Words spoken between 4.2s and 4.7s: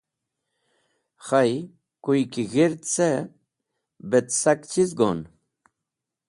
sak